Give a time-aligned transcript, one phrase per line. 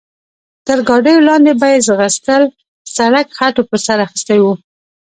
[0.65, 2.43] تر ګاډیو لاندې به یې ځغستل،
[2.95, 4.45] سړک خټو پر سر اخیستی و.